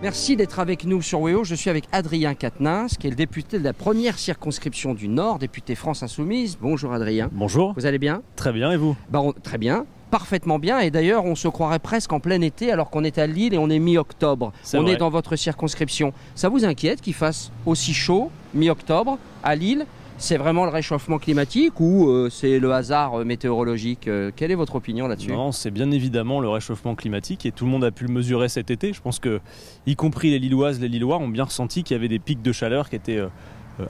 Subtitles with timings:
[0.00, 1.42] Merci d'être avec nous sur WEO.
[1.42, 5.40] Je suis avec Adrien Quatennens, qui est le député de la première circonscription du Nord,
[5.40, 6.56] député France Insoumise.
[6.60, 7.28] Bonjour Adrien.
[7.32, 7.72] Bonjour.
[7.76, 8.22] Vous allez bien?
[8.36, 8.96] Très bien, et vous?
[9.10, 9.86] Bah, on- Très bien.
[10.12, 10.78] Parfaitement bien.
[10.78, 13.58] Et d'ailleurs, on se croirait presque en plein été alors qu'on est à Lille et
[13.58, 14.52] on est mi-octobre.
[14.74, 14.92] On vrai.
[14.92, 16.12] est dans votre circonscription.
[16.36, 19.84] Ça vous inquiète qu'il fasse aussi chaud mi-octobre à Lille?
[20.18, 24.54] C'est vraiment le réchauffement climatique ou euh, c'est le hasard euh, météorologique Euh, Quelle est
[24.56, 25.30] votre opinion là-dessus?
[25.32, 28.48] Non, c'est bien évidemment le réchauffement climatique et tout le monde a pu le mesurer
[28.48, 28.92] cet été.
[28.92, 29.40] Je pense que,
[29.86, 32.52] y compris les Lilloises, les Lillois ont bien ressenti qu'il y avait des pics de
[32.52, 33.22] chaleur qui étaient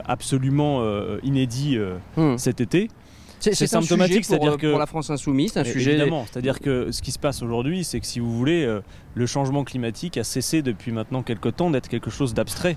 [0.05, 0.83] absolument
[1.23, 1.77] inédits
[2.15, 2.37] Hmm.
[2.37, 2.89] cet été.
[3.39, 6.91] C'est symptomatique, c'est-à-dire que- pour la France insoumise, c'est un Et sujet Évidemment, c'est-à-dire que
[6.91, 8.67] ce qui se passe aujourd'hui, c'est que si vous voulez,
[9.15, 12.75] le changement climatique a cessé depuis maintenant quelques temps d'être quelque chose d'abstrait.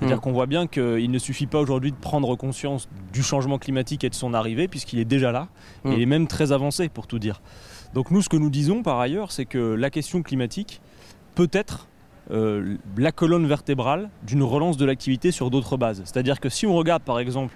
[0.00, 0.20] C'est-à-dire Mm.
[0.20, 4.08] qu'on voit bien qu'il ne suffit pas aujourd'hui de prendre conscience du changement climatique et
[4.10, 5.48] de son arrivée, puisqu'il est déjà là,
[5.84, 7.40] et il est même très avancé pour tout dire.
[7.94, 10.80] Donc nous, ce que nous disons par ailleurs, c'est que la question climatique
[11.34, 11.86] peut être
[12.30, 16.00] euh, la colonne vertébrale d'une relance de l'activité sur d'autres bases.
[16.04, 17.54] C'est-à-dire que si on regarde par exemple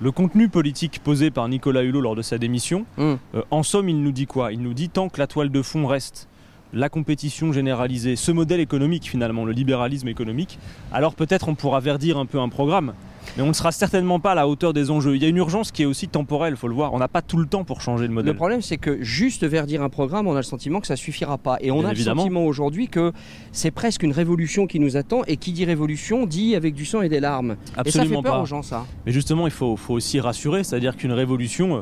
[0.00, 3.18] le contenu politique posé par Nicolas Hulot lors de sa démission, Hum.
[3.34, 4.52] euh, en somme, il nous dit quoi?
[4.52, 6.27] Il nous dit tant que la toile de fond reste
[6.72, 10.58] la compétition généralisée, ce modèle économique finalement, le libéralisme économique,
[10.92, 12.92] alors peut-être on pourra verdir un peu un programme.
[13.36, 15.14] Mais on ne sera certainement pas à la hauteur des enjeux.
[15.14, 16.94] Il y a une urgence qui est aussi temporelle, faut le voir.
[16.94, 18.34] On n'a pas tout le temps pour changer le Le modèle.
[18.34, 21.58] problème, c'est que juste verdir un programme, on a le sentiment que ça suffira pas.
[21.60, 22.22] Et on Bien a évidemment.
[22.22, 23.12] le sentiment aujourd'hui que
[23.52, 25.24] c'est presque une révolution qui nous attend.
[25.26, 27.52] Et qui dit révolution dit avec du sang et des larmes.
[27.52, 28.40] et ça Absolument fait peur pas.
[28.42, 28.86] aux gens, ça.
[29.04, 31.80] Mais justement, il faut, faut aussi rassurer, c'est-à-dire qu'une révolution, euh,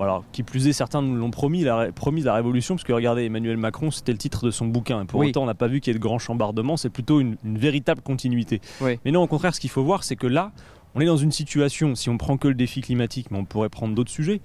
[0.00, 3.24] voilà, qui plus est, certains nous l'ont promis, la, promis la révolution, parce que regardez,
[3.26, 5.02] Emmanuel Macron, c'était le titre de son bouquin.
[5.02, 5.28] Et pour Oui.
[5.28, 7.58] autant, on n'a pas vu qu'il y ait de grands chambardements, c'est plutôt une, une
[7.58, 8.62] véritable continuité.
[8.80, 8.98] Oui.
[9.04, 10.52] Mais non, au contraire, ce qu'il faut voir, c'est que là,
[10.94, 13.68] on est dans une situation, si on prend que le défi climatique, mais on pourrait
[13.68, 14.40] prendre d'autres sujets,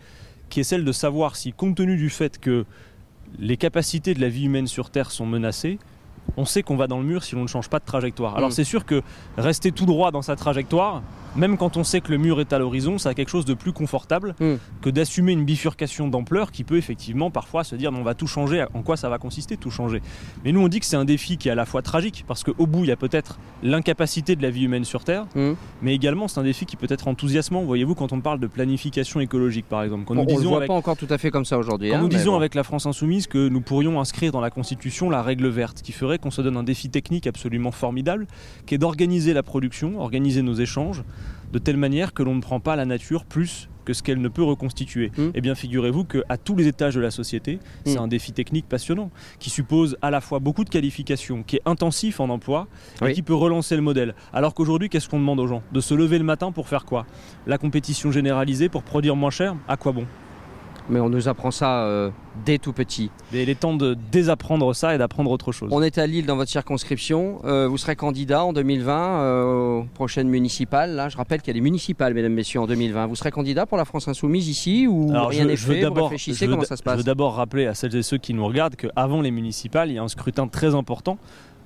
[0.49, 2.65] qui est celle de savoir si, compte tenu du fait que
[3.39, 5.79] les capacités de la vie humaine sur Terre sont menacées,
[6.35, 8.35] on sait qu'on va dans le mur si l'on ne change pas de trajectoire.
[8.35, 8.51] Alors Mm.
[8.53, 9.01] c'est sûr que
[9.37, 11.01] rester tout droit dans sa trajectoire,
[11.35, 13.53] même quand on sait que le mur est à l'horizon, ça a quelque chose de
[13.53, 14.55] plus confortable Mm.
[14.81, 18.65] que d'assumer une bifurcation d'ampleur qui peut effectivement parfois se dire on va tout changer,
[18.73, 20.01] en quoi ça va consister tout changer.
[20.43, 22.43] Mais nous on dit que c'est un défi qui est à la fois tragique parce
[22.43, 25.55] qu'au bout il y a peut-être l'incapacité de la vie humaine sur Terre, Hum.
[25.81, 27.63] mais également c'est un défi qui peut être enthousiasmant.
[27.63, 30.57] Voyez-vous quand on parle de planification écologique par exemple, quand nous on le disons voit
[30.59, 31.89] avec- pas encore tout à fait comme ça aujourd'hui.
[31.89, 32.37] quand hein, nous disons bon.
[32.37, 35.91] avec la France insoumise que nous pourrions inscrire dans la Constitution la règle verte, qui
[35.91, 38.27] ferait qu'on se donne un défi technique absolument formidable,
[38.65, 41.03] qui est d'organiser la production, organiser nos échanges,
[41.51, 44.29] de telle manière que l'on ne prend pas la nature plus que ce qu'elle ne
[44.29, 45.11] peut reconstituer.
[45.15, 45.27] Mm.
[45.35, 48.03] Eh bien, figurez-vous qu'à tous les étages de la société, c'est Mm.
[48.03, 52.19] un défi technique passionnant, qui suppose à la fois beaucoup de qualifications, qui est intensif
[52.19, 52.67] en emploi,
[53.05, 54.15] et qui peut relancer le modèle.
[54.33, 55.61] Alors qu'aujourd'hui, qu'est-ce qu'on demande aux gens?
[55.71, 57.05] De se lever le matin pour faire quoi?
[57.45, 59.55] La compétition généralisée pour produire moins cher?
[59.67, 60.07] À quoi bon?
[60.89, 62.11] Mais on nous apprend ça euh,
[62.45, 63.09] dès tout petit.
[63.33, 65.69] Et il est temps de désapprendre ça et d'apprendre autre chose.
[65.71, 67.41] On est à Lille dans votre circonscription.
[67.45, 70.91] Euh, vous serez candidat en 2020 euh, aux prochaines municipales.
[70.91, 73.07] Là, je rappelle qu'il y a des municipales, mesdames, messieurs, en 2020.
[73.07, 76.45] Vous serez candidat pour la France insoumise ici ou Alors, rien n'est fait Vous réfléchissez
[76.45, 78.33] je veux comment ça se Je veux passe d'abord rappeler à celles et ceux qui
[78.33, 81.17] nous regardent qu'avant les municipales, il y a un scrutin très important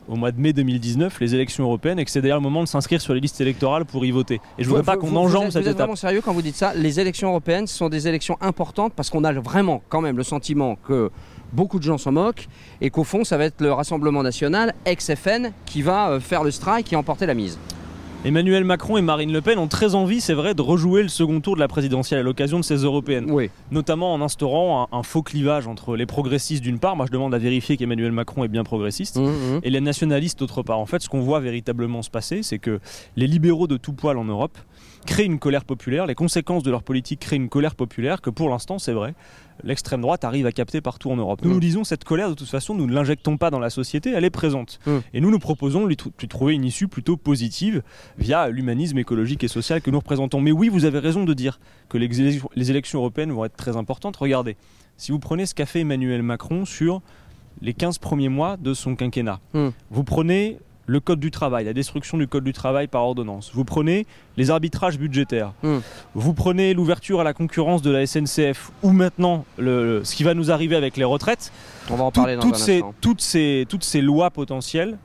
[0.10, 2.68] au mois de mai 2019, les élections européennes, et que c'est d'ailleurs le moment de
[2.68, 4.42] s'inscrire sur les listes électorales pour y voter.
[4.58, 5.78] Et je voudrais Vous- pas qu'on enjambe vous cette vous êtes étape.
[5.88, 9.24] vraiment sérieux quand vous dites ça Les élections européennes sont des élections importantes parce qu'on
[9.24, 11.12] a vraiment quand même le sentiment que
[11.54, 12.48] beaucoup de gens s'en moquent
[12.82, 16.52] et qu'au fond, ça va être le Rassemblement national, ex-FN, qui va euh, faire le
[16.52, 17.58] strike et emporter la mise.
[18.26, 21.40] Emmanuel Macron et Marine Le Pen ont très envie, c'est vrai, de rejouer le second
[21.40, 23.32] tour de la présidentielle à l'occasion de ces européennes.
[23.32, 23.50] Oui.
[23.72, 27.34] Notamment en instaurant un, un faux clivage entre les progressistes d'une part, moi je demande
[27.34, 29.62] à vérifier qu'Emmanuel Macron est bien progressiste, Mhm.
[29.64, 30.80] et les nationalistes d'autre part.
[30.80, 32.82] En fait, ce qu'on voit véritablement se passer, c'est que
[33.16, 34.58] les libéraux de tout poil en Europe
[35.06, 38.50] créent une colère populaire, les conséquences de leur politique créent une colère populaire que pour
[38.50, 39.14] l'instant, c'est vrai,
[39.64, 41.40] l'extrême droite arrive à capter partout en Europe.
[41.42, 41.54] Nous Mm.
[41.54, 44.26] nous disons, cette colère, de toute façon, nous ne l'injectons pas dans la société, elle
[44.26, 44.80] est présente.
[44.86, 44.98] Mm.
[45.14, 45.96] Et nous nous proposons de lui
[46.28, 47.82] trouver une issue plutôt positive
[48.20, 50.42] via l'humanisme écologique et social que nous représentons.
[50.42, 53.56] Mais oui, vous avez raison de dire que les, élec- les élections européennes vont être
[53.56, 54.18] très importantes.
[54.18, 54.58] Regardez,
[54.98, 57.02] si vous prenez ce qu'a fait Emmanuel Macron sur
[57.62, 59.70] les 15 premiers mois de son quinquennat, Mm.
[59.92, 63.52] vous prenez le code du travail, la destruction du code du travail par ordonnance.
[63.54, 64.08] Vous prenez
[64.38, 65.54] les arbitrages budgétaires.
[65.62, 65.78] Mm.
[66.16, 70.24] Vous prenez l'ouverture à la concurrence de la SNCF ou maintenant le- le- ce qui
[70.24, 71.52] va nous arriver avec les retraites.
[71.92, 72.94] On va en Tout- parler dans toutes, un ces, instant.
[73.02, 74.98] toutes, ces, toutes ces lois potentielles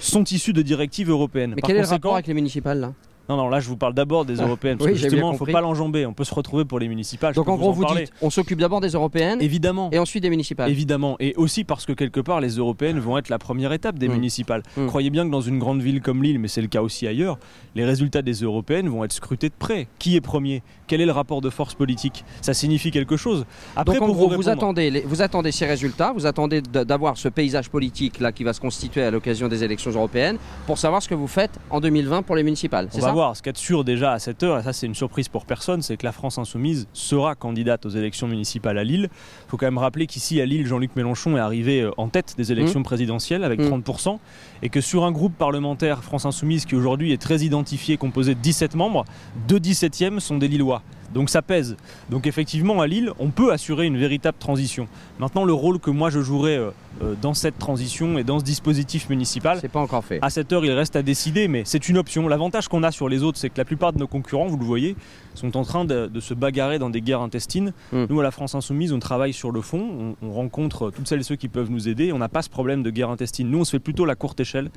[0.00, 1.54] sont issues de directives européennes.
[1.56, 2.92] Mais Par quel est le rapport avec les municipales là?
[3.28, 4.78] Non, non, là je vous parle d'abord des européennes.
[4.78, 6.06] Parce Oui, que justement, il ne faut pas l'enjamber.
[6.06, 7.34] On peut se retrouver pour les municipales.
[7.34, 9.90] Donc en gros, vous dites, on s'occupe d'abord des européennes Évidemment.
[9.92, 10.70] et ensuite des municipales.
[10.70, 14.08] Évidemment, et aussi parce que quelque part les européennes vont être la première étape des
[14.08, 14.12] Mm.
[14.12, 14.62] municipales.
[14.76, 14.86] Mm.
[14.86, 17.38] Croyez bien que dans une grande ville comme Lille, mais c'est le cas aussi ailleurs,
[17.74, 19.86] les résultats des européennes vont être scrutés de près.
[19.98, 20.62] Qui est premier?
[20.86, 22.24] Quel est le rapport de force politique?
[22.42, 23.46] Ça signifie quelque chose.
[23.76, 27.16] Après, Donc en pour gros, vous attendez, les- vous attendez ces résultats, vous attendez d'avoir
[27.16, 30.36] ce paysage politique là qui va se constituer à l'occasion des élections européennes
[30.66, 32.88] pour savoir ce que vous faites en 2020 pour les municipales.
[32.90, 34.86] C'est ça Ce qu'il y a de sûr déjà à cette heure, et ça c'est
[34.86, 38.84] une surprise pour personne, c'est que la France insoumise sera candidate aux élections municipales à
[38.84, 39.08] Lille.
[39.12, 42.34] Il faut quand même rappeler qu'ici à Lille, Jean-Luc Mélenchon est arrivé euh, en tête
[42.36, 43.80] des élections présidentielles avec Mm.
[43.80, 44.18] 30%,
[44.62, 48.40] et que sur un groupe parlementaire France insoumise qui aujourd'hui est très identifié, composé de
[48.40, 49.04] 17 membres,
[49.48, 50.82] deux 17e sont des Lillois.
[51.14, 51.76] Donc ça pèse.
[52.10, 54.86] Donc effectivement, à Lille, on peut assurer une véritable transition.
[55.18, 56.70] Maintenant, le rôle que moi je jouerai euh,
[57.02, 60.18] euh, dans cette transition et dans ce dispositif municipal, C'est pas encore fait.
[60.22, 62.28] à cette heure, il reste à décider, mais c'est une option.
[62.28, 64.64] L'avantage qu'on a sur les autres, c'est que la plupart de nos concurrents, vous le
[64.64, 64.96] voyez,
[65.34, 67.72] sont en train de, de se bagarrer dans des guerres intestines.
[67.92, 68.04] Mm.
[68.08, 71.20] Nous, à la France Insoumise, on travaille sur le fond, on, on rencontre toutes celles
[71.20, 72.12] et ceux qui peuvent nous aider.
[72.12, 73.50] On n'a pas ce problème de guerre intestine.
[73.50, 74.70] Nous, on se fait plutôt la courte échelle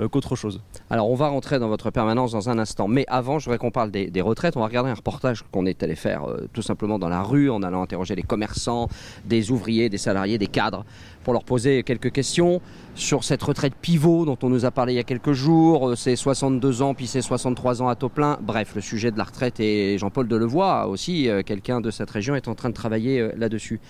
[0.00, 0.60] euh, qu'autre chose.
[0.90, 3.70] Alors on va rentrer dans votre permanence dans un instant, mais avant je voudrais qu'on
[3.70, 4.56] parle des, des retraites.
[4.56, 7.50] On va regarder un reportage qu'on est allé faire euh, tout simplement dans la rue
[7.50, 8.88] en allant interroger les commerçants,
[9.24, 10.84] des ouvriers, des salariés, des cadres,
[11.24, 12.60] pour leur poser quelques questions
[12.94, 15.90] sur cette retraite pivot dont on nous a parlé il y a quelques jours.
[15.90, 18.38] Euh, C'est 62 ans puis c'est 63 ans à taux plein.
[18.40, 22.34] Bref, le sujet de la retraite et Jean-Paul Delevoye aussi, euh, quelqu'un de cette région,
[22.34, 23.80] est en train de travailler euh, là-dessus.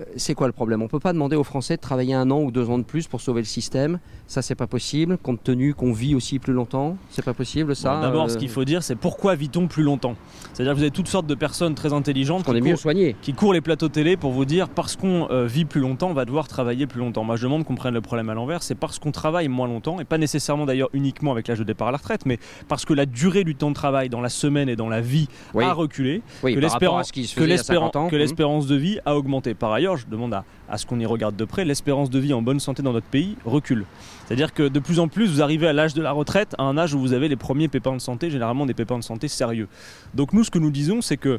[0.00, 0.80] Euh, C'est quoi le problème?
[0.80, 2.84] On ne peut pas demander aux Français de travailler un an ou deux ans de
[2.84, 3.98] plus pour sauver le système.
[4.26, 6.96] Ça, c'est pas possible, compte tenu qu'on vit aussi plus longtemps.
[7.10, 7.94] C'est pas possible, ça.
[7.96, 10.14] Bon, D'abord, euh, ce qu'il faut dire, c'est pourquoi vit-on plus longtemps?
[10.52, 13.16] C'est-à-dire que vous avez toutes sortes de personnes très intelligentes qui est mieux courent- soigné.
[13.22, 16.14] qui courent les plateaux télé pour vous dire parce qu'on euh, vit plus longtemps, on
[16.14, 17.24] va devoir travailler plus longtemps.
[17.24, 18.62] Moi, je demande qu'on prenne le problème à l'envers.
[18.62, 21.88] C'est parce qu'on travaille moins longtemps, et pas nécessairement d'ailleurs uniquement avec l'âge de départ
[21.88, 24.68] à la retraite, mais parce que la durée du temps de travail dans la semaine
[24.68, 27.46] et dans la vie Oui, a reculé, oui que l'espérance que faisait il y a
[27.46, 28.08] l'espérance 50 ans.
[28.08, 28.20] que hum.
[28.20, 29.54] l'espérance de vie a augmenté.
[29.54, 32.32] Par ailleurs, je demande à, à ce qu'on y regarde de près, l'espérance de vie
[32.32, 33.84] en bonne santé dans notre pays recule.
[34.26, 36.76] C'est-à-dire que de plus en plus, vous arrivez à l'âge de la retraite, à un
[36.78, 39.68] âge où vous avez les premiers pépins de santé, généralement des pépins de santé sérieux.
[40.14, 41.38] Donc nous, ce que nous disons, c'est que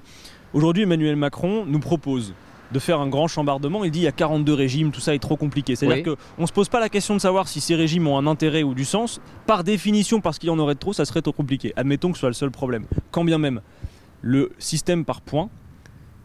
[0.54, 2.34] aujourd'hui, Emmanuel Macron nous propose
[2.72, 3.84] de faire un grand chambardement.
[3.84, 5.75] Il dit il y a 42 régimes, tout ça est trop compliqué.
[5.75, 6.16] C'est-à-dire Oui.
[6.36, 8.62] qu'on ne se pose pas la question de savoir si ces régimes ont un intérêt
[8.62, 9.19] ou du sens.
[9.48, 11.74] Par définition, parce qu'il y en aurait trop, ça serait trop compliqué.
[11.75, 12.86] Admettons que ce soit le seul problème.
[13.10, 13.62] Quand bien même,
[14.22, 15.50] le système par points,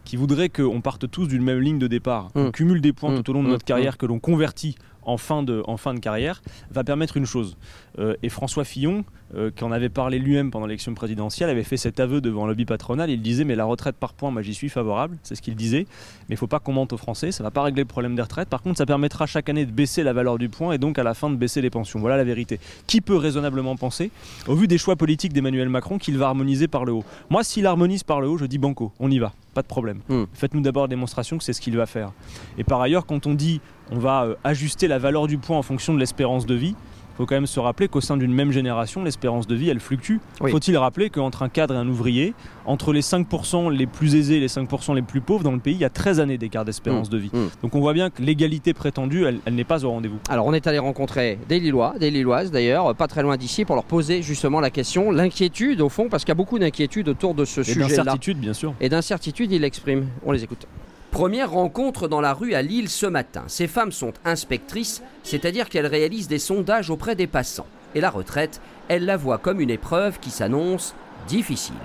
[0.05, 2.53] qui voudrait qu'on parte tous d'une même ligne de départ, qu'on Mm.
[2.53, 3.23] cumule des points Mm.
[3.23, 3.53] tout au long de Mm.
[3.53, 7.27] notre carrière, que l'on convertit en fin, de, en fin de carrière, va permettre une
[7.27, 7.57] chose.
[7.99, 9.05] Euh, et François Fillon,
[9.37, 12.53] euh, qui en avait parlé lui-même pendant l'élection présidentielle, avait fait cet aveu devant le
[12.53, 13.11] lobby patronal.
[13.11, 15.87] Il disait Mais la retraite par points, moi j'y suis favorable, c'est ce qu'il disait.
[16.29, 18.23] Mais il faut pas qu'on mente aux Français, ça va pas régler le problème des
[18.23, 18.49] retraites.
[18.49, 21.03] Par contre, ça permettra chaque année de baisser la valeur du point et donc à
[21.03, 22.01] la fin de baisser les pensions.
[22.01, 22.59] Voilà la vérité.
[22.87, 24.11] Qui peut raisonnablement penser,
[24.47, 27.05] au vu des choix politiques d'Emmanuel Macron, qu'il va harmoniser par le haut?
[27.31, 30.01] Moi, s'il harmonise par le haut, je dis banco, on y va, pas de problème.
[30.09, 30.25] Mm.
[30.33, 32.13] Faites-nous d'abord démonstration que c'est ce qu'il va faire.
[32.59, 33.61] Et par ailleurs, quand on dit
[33.91, 37.17] on va euh, ajuster la valeur du point en fonction de l'espérance de vie, il
[37.19, 40.17] faut quand même se rappeler qu'au sein d'une même génération, l'espérance de vie, elle fluctue.
[40.41, 40.51] Oui.
[40.51, 42.35] Faut-il rappeler qu'entre un cadre et un ouvrier,
[42.67, 45.75] entre les 5% les plus aisés et les 5% les plus pauvres dans le pays,
[45.75, 47.13] il y a 13 années d'écart d'espérance Mm.
[47.13, 47.31] de vie.
[47.33, 47.47] Mm.
[47.63, 50.19] Donc on voit bien que l'égalité prétendue, elle, elle n'est pas au rendez-vous.
[50.29, 53.77] Alors on est allé rencontrer des Lillois, des Lilloises d'ailleurs, pas très loin d'ici, pour
[53.77, 57.35] leur poser justement la question, l'inquiétude au fond, parce qu'il y a beaucoup d'inquiétudes autour
[57.37, 57.87] de ce Et sujet-là.
[57.87, 58.75] d'incertitude, bien sûr.
[58.81, 60.07] Et d'incertitude, ils l'expriment.
[60.27, 60.67] On les écoute.
[61.15, 63.45] Première rencontre dans la rue à Lille ce matin.
[63.47, 67.69] Ces femmes sont inspectrices, c'est-à-dire qu'elles réalisent des sondages auprès des passants.
[67.95, 70.93] Et la retraite, elles la voient comme une épreuve qui s'annonce
[71.29, 71.77] difficile.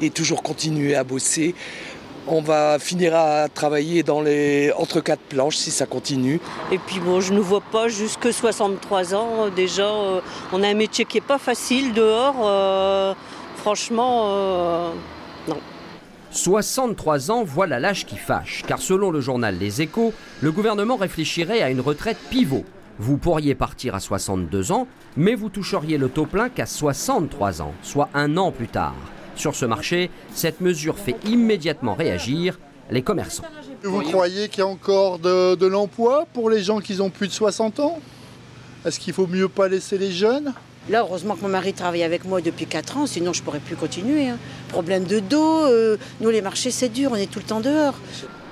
[0.00, 1.54] et toujours continuer à bosser.
[2.26, 6.40] On va finir à travailler dans les entre quatre planches si ça continue.
[6.72, 9.28] Et puis bon, je ne vois pas jusque 63 ans.
[9.44, 10.20] euh, Déjà, euh,
[10.54, 12.36] on a un métier qui est pas facile dehors.
[12.44, 13.14] euh,
[13.58, 14.90] franchement, euh,
[16.34, 21.62] 63 ans, voilà l'âge qui fâche, car selon le journal Les Échos, le gouvernement réfléchirait
[21.62, 22.64] à une retraite pivot.
[22.98, 27.72] Vous pourriez partir à 62 ans, mais vous toucheriez le taux plein qu'à 63 ans,
[27.82, 28.96] soit un an plus tard.
[29.36, 32.58] Sur ce marché, cette mesure fait immédiatement réagir
[32.90, 33.44] les commerçants.
[33.84, 37.28] Vous croyez qu'il y a encore de, de l'emploi pour les gens qui ont plus
[37.28, 38.00] de 60 ans?
[38.84, 40.52] Est-ce qu'il faut mieux pas laisser les jeunes?
[40.90, 43.76] Là, heureusement que mon mari travaille avec moi depuis 4 ans, sinon je pourrais plus
[43.76, 44.28] continuer.
[44.28, 44.38] hein.
[44.68, 47.94] Problème de dos, euh, nous les marchés c'est dur, on est tout le temps dehors.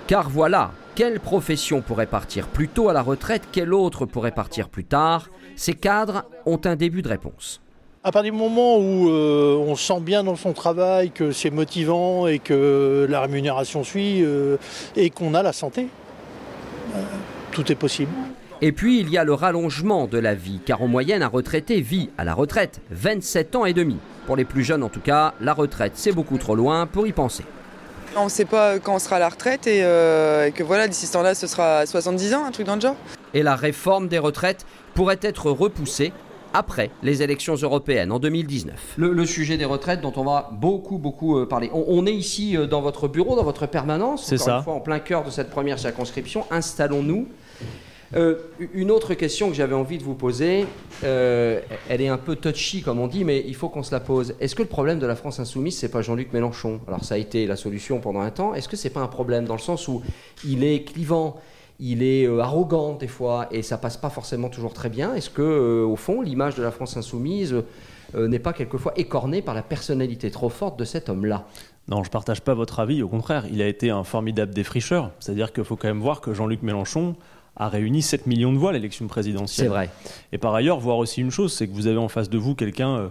[0.06, 4.68] Car voilà, quelle profession pourrait partir plus tôt à la retraite, quelle autre pourrait partir
[4.70, 5.28] plus tard?
[5.56, 7.60] Ces cadres ont un début de réponse.
[8.04, 11.50] À partir du moment où euh, on se sent bien dans son travail, que c'est
[11.50, 14.56] motivant et que la rémunération suit euh,
[14.96, 15.86] et qu'on a la santé,
[16.96, 17.00] euh,
[17.52, 18.10] tout est possible.
[18.64, 21.80] Et puis il y a le rallongement de la vie, car en moyenne un retraité
[21.80, 23.96] vit à la retraite 27 ans et demi.
[24.26, 27.12] Pour les plus jeunes en tout cas, la retraite c'est beaucoup trop loin pour y
[27.12, 27.42] penser.
[28.16, 30.86] On ne sait pas quand on sera à la retraite et, euh, et que voilà,
[30.86, 32.94] d'ici ce temps-là, ce sera 70 ans, un truc dans le genre.
[33.34, 34.64] Et la réforme des retraites
[34.94, 36.12] pourrait être repoussée
[36.54, 38.74] après les élections européennes en 2019.
[38.98, 41.68] Le, le sujet des retraites dont on va beaucoup beaucoup euh, parler.
[41.72, 44.56] On, on est ici euh, dans votre bureau, dans votre permanence, C'est encore ça.
[44.58, 46.44] une fois en plein cœur de cette première circonscription.
[46.52, 47.26] Installons-nous.
[48.14, 48.36] Euh,
[48.74, 50.66] une autre question que j'avais envie de vous poser,
[51.02, 54.00] euh, elle est un peu touchy comme on dit, mais il faut qu'on se la
[54.00, 54.34] pose.
[54.38, 56.80] Est-ce que le problème de la France insoumise, c'est pas Jean-Luc Mélenchon?
[56.86, 58.54] Alors ça a été la solution pendant un temps.
[58.54, 60.02] Est-ce que c'est pas un problème dans le sens où
[60.46, 61.36] il est clivant,
[61.80, 65.14] il est euh, arrogant des fois, et ça passe pas forcément toujours très bien?
[65.14, 67.56] Est-ce que au fond, l'image de la France insoumise
[68.14, 71.46] n'est pas quelquefois écornée par la personnalité trop forte de cet homme-là?
[71.88, 75.12] Non, je partage pas votre avis, au contraire, il a été un formidable défricheur.
[75.18, 77.16] C'est-à-dire qu'il faut quand même voir que Jean-Luc Mélenchon
[77.56, 79.66] a réuni 7 millions de voix à l'élection présidentielle.
[79.66, 79.90] C'est vrai.
[80.32, 82.54] Et par ailleurs, voir aussi une chose, c'est que vous avez en face de vous
[82.54, 83.08] quelqu'un euh,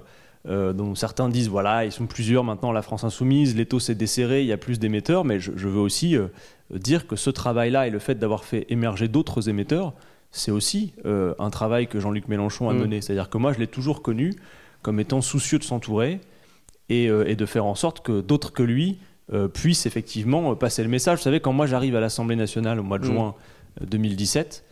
[0.49, 4.41] euh, dont certains disent voilà, ils sont plusieurs maintenant, la France insoumise, l'étau s'est desserré,
[4.41, 6.27] il y a plus d'émetteurs, mais je, je veux aussi euh,
[6.71, 9.93] dire que ce travail-là et le fait d'avoir fait émerger d'autres émetteurs,
[10.31, 12.79] c'est aussi euh, un travail que Jean-Luc Mélenchon a Mm.
[12.79, 13.01] mené.
[13.01, 14.33] C'est-à-dire que moi, je l'ai toujours connu
[14.81, 16.19] comme étant soucieux de s'entourer
[16.89, 18.97] et, euh, et de faire en sorte que d'autres que lui
[19.33, 21.19] euh, puissent effectivement passer le message.
[21.19, 23.13] Vous savez, quand moi j'arrive à l'Assemblée nationale au mois de Mm.
[23.13, 23.35] juin
[23.79, 24.63] 2017,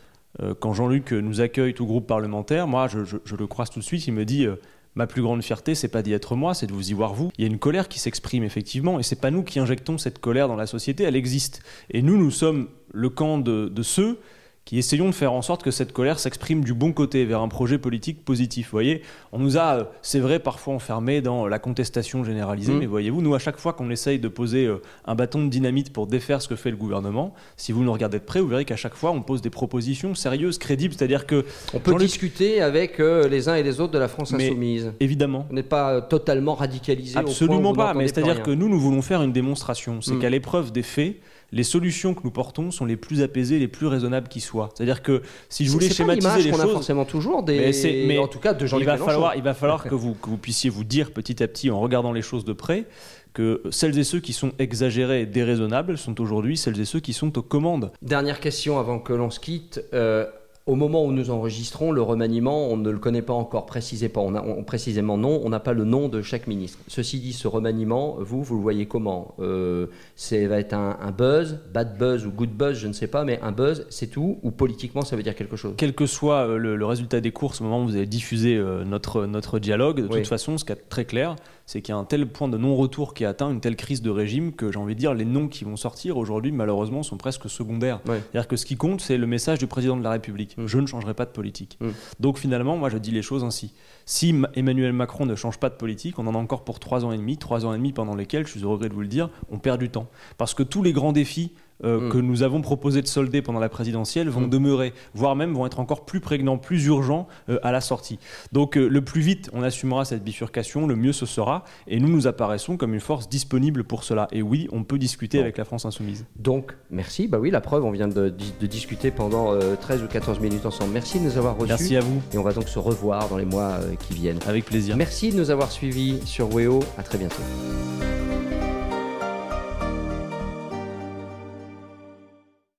[0.41, 4.07] euh, quand Jean-Luc nous accueille tout groupe parlementaire, moi je, le croise tout de suite,
[4.07, 4.55] il me dit euh,
[4.95, 7.31] ma plus grande fierté, c'est pas d'y être moi, c'est de vous y voir vous.
[7.37, 10.19] Il y a une colère qui s'exprime effectivement, et c'est pas nous qui injectons cette
[10.19, 11.61] colère dans la société, elle existe.
[11.91, 14.19] Et nous, nous sommes le camp de ceux
[14.69, 17.47] qui essayons de faire en sorte que cette colère s'exprime du bon côté, vers un
[17.47, 18.67] projet politique positif.
[18.67, 22.77] Vous voyez, on nous a, euh, c'est vrai, parfois enfermés dans la contestation généralisée, Mm.
[22.77, 25.91] mais voyez-vous, nous, à chaque fois qu'on essaye de poser euh, un bâton de dynamite
[25.91, 28.63] pour défaire ce que fait le gouvernement, si vous nous regardez de près, vous verrez
[28.63, 32.99] qu'à chaque fois, on pose des propositions sérieuses, crédibles, c'est-à-dire que, On peut discuter avec
[32.99, 34.93] euh, les uns et les autres de la France Mais- insoumise.
[34.99, 37.17] évidemment, On n'est pas totalement radicalisé.
[37.17, 39.99] au point où Absolument vous pas, mais c'est-à-dire que nous, nous voulons faire une démonstration.
[40.01, 40.19] C'est Mm.
[40.19, 41.15] qu'à l'épreuve des faits,
[41.51, 44.69] les solutions que nous portons sont les plus apaisées, les plus raisonnables qui soient.
[44.75, 47.71] C'est-à-dire que si je voulais schématiser les qu'on a choses, forcément toujours des,
[48.07, 50.29] Mais en tout cas de il Jean-Luc va, falloir, il va falloir que vous, que
[50.29, 52.85] vous puissiez vous dire petit à petit, en regardant les choses de près,
[53.33, 57.13] que celles et ceux qui sont exagérés et déraisonnables sont aujourd'hui celles et ceux qui
[57.13, 57.91] sont aux commandes.
[58.01, 59.83] Dernière question avant que l'on se quitte.
[59.93, 60.25] Euh,
[60.69, 64.23] au moment où nous enregistrons, le remaniement, on ne le connaît pas encore précisément.
[64.25, 66.77] On a, on- précisément non, on n'a pas le nom de chaque ministre.
[66.87, 69.33] Ceci dit, ce remaniement, vous, vous le voyez comment?
[69.39, 73.07] Euh, C'est va être un, un buzz, bad buzz ou good buzz, je ne sais
[73.07, 74.37] pas, mais un buzz, c'est tout.
[74.43, 75.73] Ou politiquement, ça veut dire quelque chose?
[75.77, 78.55] Quel que soit euh, le, le résultat des courses au moment où vous allez diffuser
[78.55, 80.17] euh, notre, notre dialogue, de Oui.
[80.19, 81.35] toute façon, ce qui est très clair,
[81.69, 84.01] c'est qu'il y a un tel point de non-retour qui est atteint, une telle crise
[84.01, 87.15] de régime, que j'ai envie de dire, les noms qui vont sortir aujourd'hui, malheureusement, sont
[87.15, 87.99] presque secondaires.
[88.07, 88.23] Ouais.
[88.31, 90.57] C'est-à-dire que ce qui compte, c'est le message du président de la République.
[90.57, 90.65] Mm.
[90.65, 91.77] Je ne changerai pas de politique.
[91.79, 91.89] Mm.
[92.21, 93.71] Donc finalement, moi, je dis les choses ainsi.
[94.07, 97.11] Si Emmanuel Macron ne change pas de politique, on en a encore pour trois ans
[97.11, 99.07] et demi, trois ans et demi pendant lesquels, je suis au regret de vous le
[99.07, 100.07] dire, on perd du temps.
[100.39, 101.51] Parce que tous les grands défis
[101.83, 102.09] euh, Mm.
[102.11, 104.49] que nous avons proposé de solder pendant la présidentielle vont Mm.
[104.49, 108.19] demeurer, voire même vont être encore plus prégnants, plus urgents euh, à la sortie.
[108.51, 111.63] Donc euh, le plus vite on assumera cette bifurcation, le mieux ce sera.
[111.87, 114.27] Et nous nous apparaissons comme une force disponible pour cela.
[114.31, 115.43] Et oui, on peut discuter Bon.
[115.43, 116.25] avec la France insoumise.
[116.37, 117.27] Donc, merci.
[117.27, 120.65] Bah oui, la preuve, on vient de, de discuter pendant euh, 13 ou 14 minutes
[120.65, 120.91] ensemble.
[120.93, 121.69] Merci de nous avoir reçus.
[121.69, 124.39] Merci à vous, Et on va donc se revoir dans les mois qui viennent.
[124.47, 124.95] avec plaisir.
[124.97, 126.79] Merci de nous avoir suivis sur WEO.
[126.97, 127.41] À très bientôt.